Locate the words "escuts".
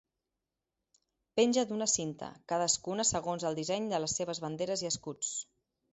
4.95-5.35